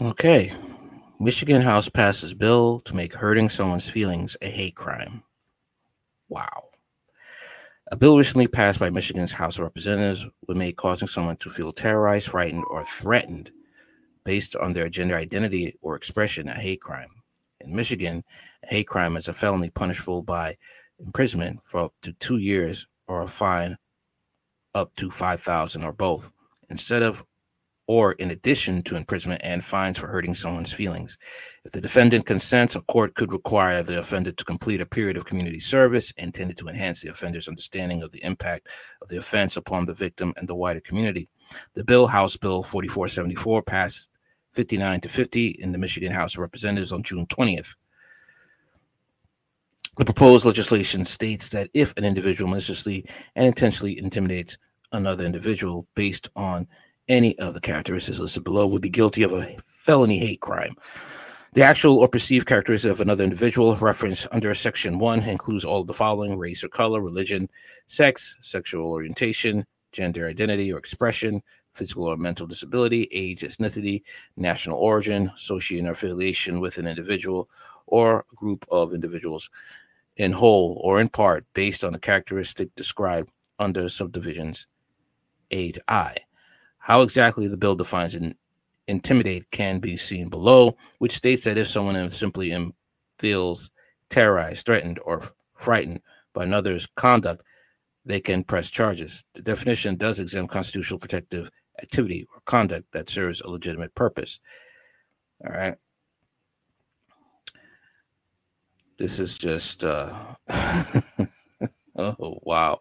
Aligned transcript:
Okay. 0.00 0.52
Michigan 1.20 1.60
House 1.60 1.88
passes 1.88 2.34
bill 2.34 2.80
to 2.80 2.96
make 2.96 3.14
hurting 3.14 3.50
someone's 3.50 3.88
feelings 3.88 4.36
a 4.40 4.48
hate 4.48 4.74
crime. 4.74 5.22
Wow. 6.28 6.70
A 7.92 7.96
bill 7.96 8.16
recently 8.16 8.46
passed 8.46 8.80
by 8.80 8.88
Michigan's 8.88 9.32
House 9.32 9.58
of 9.58 9.64
Representatives 9.64 10.26
would 10.48 10.56
make 10.56 10.76
causing 10.76 11.08
someone 11.08 11.36
to 11.36 11.50
feel 11.50 11.72
terrorized, 11.72 12.28
frightened, 12.28 12.64
or 12.70 12.82
threatened 12.82 13.52
based 14.24 14.56
on 14.56 14.72
their 14.72 14.88
gender 14.88 15.14
identity 15.14 15.74
or 15.82 15.94
expression 15.94 16.48
a 16.48 16.54
hate 16.54 16.80
crime. 16.80 17.10
In 17.60 17.76
Michigan, 17.76 18.24
a 18.64 18.66
hate 18.68 18.88
crime 18.88 19.16
is 19.18 19.28
a 19.28 19.34
felony 19.34 19.68
punishable 19.68 20.22
by 20.22 20.56
imprisonment 20.98 21.62
for 21.64 21.80
up 21.80 21.92
to 22.00 22.14
two 22.14 22.38
years 22.38 22.86
or 23.08 23.22
a 23.22 23.28
fine 23.28 23.76
up 24.74 24.94
to 24.96 25.10
5000 25.10 25.84
or 25.84 25.92
both, 25.92 26.32
instead 26.70 27.02
of 27.02 27.22
or 27.86 28.12
in 28.12 28.30
addition 28.30 28.82
to 28.82 28.96
imprisonment 28.96 29.40
and 29.44 29.64
fines 29.64 29.98
for 29.98 30.06
hurting 30.06 30.34
someone's 30.34 30.72
feelings. 30.72 31.18
If 31.64 31.72
the 31.72 31.80
defendant 31.80 32.26
consents, 32.26 32.76
a 32.76 32.80
court 32.82 33.14
could 33.14 33.32
require 33.32 33.82
the 33.82 33.98
offender 33.98 34.32
to 34.32 34.44
complete 34.44 34.80
a 34.80 34.86
period 34.86 35.16
of 35.16 35.24
community 35.24 35.58
service 35.58 36.12
intended 36.12 36.56
to 36.58 36.68
enhance 36.68 37.00
the 37.00 37.10
offender's 37.10 37.48
understanding 37.48 38.02
of 38.02 38.12
the 38.12 38.22
impact 38.22 38.68
of 39.00 39.08
the 39.08 39.18
offense 39.18 39.56
upon 39.56 39.84
the 39.84 39.94
victim 39.94 40.32
and 40.36 40.48
the 40.48 40.54
wider 40.54 40.80
community. 40.80 41.28
The 41.74 41.84
bill, 41.84 42.06
House 42.06 42.36
Bill 42.36 42.62
4474, 42.62 43.62
passed 43.62 44.10
59 44.52 45.00
to 45.00 45.08
50 45.08 45.46
in 45.48 45.72
the 45.72 45.78
Michigan 45.78 46.12
House 46.12 46.34
of 46.34 46.40
Representatives 46.40 46.92
on 46.92 47.02
June 47.02 47.26
20th. 47.26 47.74
The 49.98 50.04
proposed 50.06 50.46
legislation 50.46 51.04
states 51.04 51.50
that 51.50 51.68
if 51.74 51.92
an 51.96 52.04
individual 52.04 52.48
maliciously 52.48 53.04
and 53.34 53.46
intentionally 53.46 53.98
intimidates 53.98 54.56
another 54.92 55.26
individual 55.26 55.86
based 55.94 56.30
on 56.34 56.66
any 57.08 57.38
of 57.38 57.54
the 57.54 57.60
characteristics 57.60 58.18
listed 58.18 58.44
below 58.44 58.66
would 58.66 58.82
be 58.82 58.88
guilty 58.88 59.22
of 59.22 59.32
a 59.32 59.56
felony 59.64 60.18
hate 60.18 60.40
crime. 60.40 60.76
The 61.54 61.62
actual 61.62 61.98
or 61.98 62.08
perceived 62.08 62.46
characteristics 62.46 62.90
of 62.90 63.00
another 63.00 63.24
individual 63.24 63.76
referenced 63.76 64.26
under 64.32 64.54
Section 64.54 64.98
1 64.98 65.22
includes 65.24 65.64
all 65.64 65.82
of 65.82 65.86
the 65.86 65.92
following 65.92 66.38
race 66.38 66.64
or 66.64 66.68
color, 66.68 67.00
religion, 67.00 67.50
sex, 67.88 68.36
sexual 68.40 68.86
orientation, 68.86 69.66
gender 69.92 70.28
identity 70.28 70.72
or 70.72 70.78
expression, 70.78 71.42
physical 71.74 72.04
or 72.04 72.16
mental 72.16 72.46
disability, 72.46 73.08
age, 73.12 73.40
ethnicity, 73.40 74.02
national 74.36 74.78
origin, 74.78 75.30
association 75.34 75.86
or 75.86 75.90
affiliation 75.90 76.60
with 76.60 76.78
an 76.78 76.86
individual 76.86 77.50
or 77.86 78.24
group 78.34 78.64
of 78.70 78.94
individuals 78.94 79.50
in 80.16 80.32
whole 80.32 80.80
or 80.82 81.00
in 81.00 81.08
part 81.08 81.44
based 81.52 81.84
on 81.84 81.92
the 81.92 81.98
characteristic 81.98 82.74
described 82.76 83.30
under 83.58 83.88
subdivisions 83.88 84.66
A 85.50 85.72
to 85.72 85.82
I. 85.88 86.16
How 86.82 87.02
exactly 87.02 87.46
the 87.46 87.56
bill 87.56 87.76
defines 87.76 88.16
an 88.16 88.34
intimidate 88.88 89.48
can 89.52 89.78
be 89.78 89.96
seen 89.96 90.28
below, 90.28 90.76
which 90.98 91.12
states 91.12 91.44
that 91.44 91.56
if 91.56 91.68
someone 91.68 92.10
simply 92.10 92.72
feels 93.20 93.70
terrorized, 94.10 94.66
threatened, 94.66 94.98
or 95.04 95.22
frightened 95.54 96.00
by 96.32 96.42
another's 96.42 96.86
conduct, 96.96 97.44
they 98.04 98.18
can 98.18 98.42
press 98.42 98.68
charges. 98.68 99.22
The 99.34 99.42
definition 99.42 99.94
does 99.94 100.18
exempt 100.18 100.52
constitutional 100.52 100.98
protective 100.98 101.50
activity 101.80 102.26
or 102.34 102.40
conduct 102.46 102.90
that 102.90 103.08
serves 103.08 103.40
a 103.40 103.48
legitimate 103.48 103.94
purpose. 103.94 104.40
All 105.46 105.54
right. 105.54 105.76
This 108.98 109.20
is 109.20 109.38
just, 109.38 109.84
uh, 109.84 110.34
oh, 111.96 112.40
wow. 112.42 112.80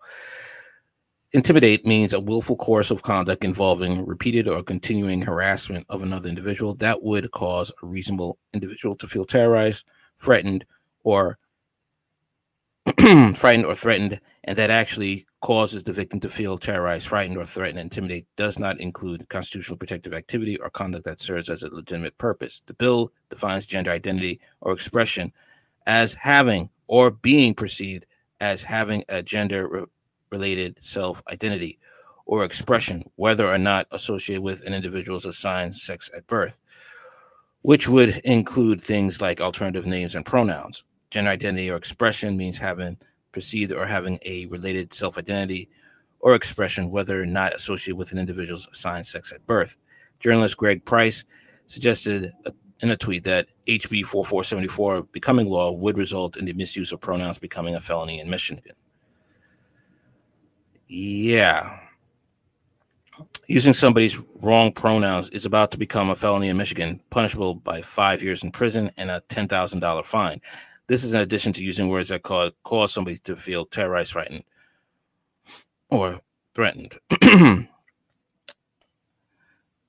Intimidate 1.34 1.86
means 1.86 2.14
a 2.14 2.20
willful 2.20 2.58
course 2.58 2.92
of 2.92 3.04
conduct 3.04 3.46
involving 3.46 4.06
repeated 4.06 4.50
or 4.50 4.62
continuing 4.62 5.22
harassment 5.22 5.86
of 5.88 6.04
another 6.04 6.28
individual 6.28 6.76
that 6.76 7.04
would 7.04 7.32
cause 7.32 7.72
a 7.82 7.86
reasonable 7.86 8.38
individual 8.54 8.98
to 8.98 9.08
feel 9.08 9.24
terrorized, 9.24 9.86
threatened, 10.20 10.66
or 11.06 11.38
frightened 13.36 13.66
or 13.66 13.76
threatened, 13.76 14.20
and 14.44 14.58
that 14.58 14.70
actually 14.70 15.26
causes 15.40 15.84
the 15.84 15.94
victim 15.94 16.20
to 16.20 16.28
feel 16.28 16.58
terrorized, 16.58 17.08
frightened, 17.08 17.38
or 17.38 17.46
threatened, 17.46 17.80
intimidate 17.80 18.28
does 18.36 18.60
not 18.60 18.82
include 18.82 19.30
constitutional 19.30 19.78
protective 19.78 20.14
activity 20.14 20.58
or 20.58 20.70
conduct 20.70 21.06
that 21.06 21.20
serves 21.20 21.50
as 21.50 21.64
a 21.64 21.74
legitimate 21.74 22.18
purpose. 22.18 22.62
The 22.66 22.74
bill 22.74 23.14
defines 23.30 23.66
gender 23.66 23.92
identity 23.92 24.42
or 24.60 24.74
expression 24.74 25.32
as 25.88 26.14
having 26.14 26.70
or 26.88 27.10
being 27.10 27.54
perceived 27.54 28.06
as 28.42 28.64
having 28.64 29.06
a 29.08 29.24
gender 29.24 29.88
related 30.32 30.78
self 30.82 31.22
identity 31.30 31.80
or 32.26 32.44
expression, 32.44 33.04
whether 33.16 33.48
or 33.48 33.58
not 33.58 33.88
associated 33.92 34.42
with 34.42 34.66
an 34.66 34.74
individual's 34.74 35.26
assigned 35.26 35.76
sex 35.76 36.10
at 36.16 36.26
birth, 36.28 36.60
which 37.62 37.90
would 37.90 38.18
include 38.24 38.80
things 38.80 39.22
like 39.22 39.42
alternative 39.42 39.86
names 39.86 40.16
and 40.16 40.26
pronouns. 40.26 40.86
Gender 41.10 41.30
identity 41.30 41.70
or 41.70 41.76
expression 41.76 42.38
means 42.38 42.58
having 42.58 42.98
perceived 43.32 43.72
or 43.74 43.86
having 43.86 44.20
a 44.26 44.46
related 44.48 44.94
self 44.94 45.18
identity 45.18 45.70
or 46.20 46.36
expression, 46.36 46.92
whether 46.92 47.22
or 47.22 47.26
not 47.26 47.54
associated 47.54 47.98
with 47.98 48.12
an 48.12 48.20
individual's 48.20 48.68
assigned 48.72 49.06
sex 49.06 49.32
at 49.32 49.46
birth. 49.46 49.76
Journalist 50.20 50.56
Greg 50.56 50.86
Price 50.86 51.26
suggested 51.66 52.32
in 52.82 52.92
a 52.92 52.98
tweet 52.98 53.24
that 53.24 53.48
HB 53.68 54.06
4474 54.06 55.04
becoming 55.12 55.48
law 55.48 55.72
would 55.72 55.98
result 55.98 56.38
in 56.38 56.46
the 56.46 56.54
misuse 56.54 56.92
of 56.92 57.02
pronouns 57.02 57.40
becoming 57.40 57.76
a 57.76 57.82
felony 57.82 58.20
in 58.20 58.30
Michigan. 58.30 58.74
Yeah. 60.94 61.80
Using 63.48 63.72
somebody's 63.72 64.20
wrong 64.42 64.74
pronouns 64.74 65.30
is 65.30 65.46
about 65.46 65.72
to 65.72 65.78
become 65.78 66.10
a 66.10 66.18
felony 66.18 66.50
in 66.50 66.58
Michigan, 66.58 67.00
punishable 67.10 67.56
by 67.56 67.82
five 67.82 68.22
years 68.22 68.44
in 68.44 68.52
prison 68.52 68.92
and 68.98 69.10
a 69.10 69.24
$10,000 69.30 70.06
fine. 70.06 70.42
This 70.88 71.06
is 71.06 71.14
in 71.14 71.22
addition 71.22 71.54
to 71.54 71.64
using 71.64 71.88
words 71.88 72.10
that 72.10 72.24
cause, 72.24 72.52
cause 72.64 72.94
somebody 72.94 73.18
to 73.20 73.38
feel 73.38 73.66
terrorized, 73.66 74.12
frightened, 74.12 74.44
or 75.90 76.20
threatened. 76.56 76.98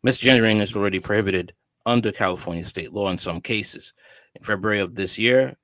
Misgendering 0.07 0.61
is 0.61 0.77
already 0.77 1.01
prohibited 1.01 1.53
under 1.85 2.13
California 2.13 2.63
state 2.63 2.93
law 2.93 3.11
in 3.11 3.19
some 3.19 3.41
cases. 3.41 3.93
In 4.37 4.45
February 4.45 4.79
of 4.79 4.95
this 4.95 5.19
year, 5.19 5.57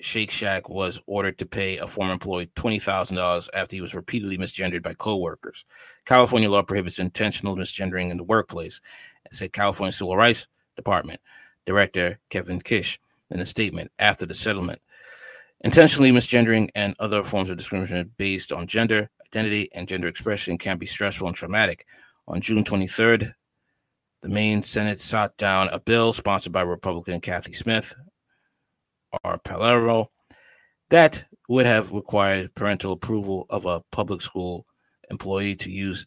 Shake 0.00 0.30
Shack 0.30 0.68
was 0.68 1.00
ordered 1.06 1.38
to 1.38 1.46
pay 1.46 1.78
a 1.78 1.86
former 1.86 2.12
employee 2.12 2.50
$20,000 2.54 3.48
after 3.54 3.76
he 3.76 3.80
was 3.80 3.94
repeatedly 3.94 4.36
misgendered 4.36 4.82
by 4.82 4.92
coworkers. 4.94 5.64
California 6.04 6.50
law 6.50 6.62
prohibits 6.62 6.98
intentional 6.98 7.56
misgendering 7.56 8.10
in 8.10 8.18
the 8.18 8.24
workplace, 8.24 8.80
said 9.30 9.52
California 9.52 9.92
Civil 9.92 10.16
Rights 10.16 10.48
Department 10.76 11.20
Director 11.64 12.18
Kevin 12.28 12.60
Kish 12.60 12.98
in 13.30 13.40
a 13.40 13.46
statement 13.46 13.90
after 13.98 14.26
the 14.26 14.34
settlement. 14.34 14.80
Intentionally 15.62 16.12
misgendering 16.12 16.68
and 16.74 16.94
other 16.98 17.24
forms 17.24 17.50
of 17.50 17.56
discrimination 17.56 18.12
based 18.18 18.52
on 18.52 18.66
gender, 18.66 19.10
identity, 19.24 19.70
and 19.72 19.88
gender 19.88 20.08
expression 20.08 20.58
can 20.58 20.78
be 20.78 20.86
stressful 20.86 21.26
and 21.26 21.36
traumatic. 21.36 21.86
On 22.28 22.40
June 22.40 22.62
23rd, 22.62 23.32
the 24.20 24.28
Maine 24.28 24.62
Senate 24.62 25.00
shot 25.00 25.36
down 25.36 25.68
a 25.68 25.80
bill 25.80 26.12
sponsored 26.12 26.52
by 26.52 26.62
Republican 26.62 27.20
Kathy 27.20 27.52
Smith, 27.52 27.94
or 29.24 29.38
Palermo, 29.38 30.10
that 30.90 31.24
would 31.48 31.66
have 31.66 31.92
required 31.92 32.54
parental 32.54 32.92
approval 32.92 33.46
of 33.50 33.66
a 33.66 33.82
public 33.92 34.20
school 34.20 34.66
employee 35.10 35.56
to 35.56 35.70
use 35.70 36.06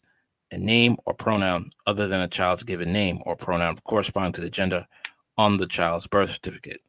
a 0.50 0.58
name 0.58 0.96
or 1.06 1.14
pronoun 1.14 1.70
other 1.86 2.08
than 2.08 2.20
a 2.20 2.28
child's 2.28 2.64
given 2.64 2.92
name 2.92 3.20
or 3.24 3.36
pronoun 3.36 3.76
corresponding 3.84 4.32
to 4.32 4.40
the 4.40 4.50
gender 4.50 4.86
on 5.38 5.56
the 5.56 5.66
child's 5.66 6.06
birth 6.06 6.30
certificate. 6.30 6.80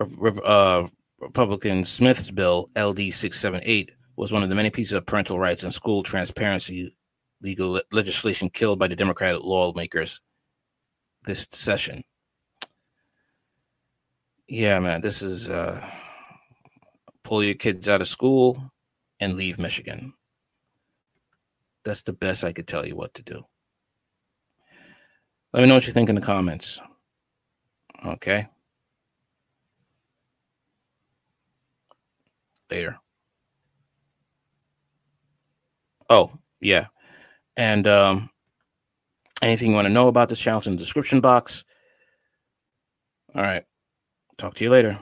Uh, 0.00 0.86
Republican 1.20 1.84
Smith's 1.84 2.30
bill, 2.30 2.70
LD 2.76 3.12
678, 3.12 3.92
was 4.16 4.32
one 4.32 4.42
of 4.42 4.48
the 4.48 4.54
many 4.54 4.70
pieces 4.70 4.92
of 4.92 5.06
parental 5.06 5.38
rights 5.38 5.62
and 5.62 5.72
school 5.72 6.02
transparency 6.02 6.94
legal 7.42 7.80
legislation 7.92 8.50
killed 8.50 8.78
by 8.78 8.88
the 8.88 8.96
Democratic 8.96 9.42
lawmakers 9.42 10.20
this 11.24 11.46
session. 11.50 12.02
Yeah, 14.48 14.78
man, 14.78 15.00
this 15.00 15.22
is 15.22 15.50
uh, 15.50 15.84
pull 17.24 17.42
your 17.42 17.54
kids 17.54 17.88
out 17.88 18.00
of 18.00 18.06
school 18.06 18.70
and 19.18 19.36
leave 19.36 19.58
Michigan. 19.58 20.14
That's 21.84 22.02
the 22.02 22.12
best 22.12 22.44
I 22.44 22.52
could 22.52 22.68
tell 22.68 22.86
you 22.86 22.94
what 22.94 23.14
to 23.14 23.22
do. 23.22 23.42
Let 25.52 25.62
me 25.62 25.68
know 25.68 25.74
what 25.74 25.86
you 25.86 25.92
think 25.92 26.08
in 26.08 26.14
the 26.14 26.20
comments. 26.20 26.80
Okay. 28.04 28.46
Later. 32.70 32.98
Oh, 36.08 36.30
yeah. 36.60 36.86
And 37.56 37.88
um, 37.88 38.30
anything 39.42 39.70
you 39.70 39.74
want 39.74 39.86
to 39.86 39.92
know 39.92 40.08
about 40.08 40.28
this 40.28 40.40
challenge 40.40 40.66
in 40.66 40.74
the 40.74 40.78
description 40.78 41.20
box. 41.20 41.64
All 43.34 43.42
right. 43.42 43.64
Talk 44.38 44.54
to 44.54 44.64
you 44.64 44.70
later. 44.70 44.98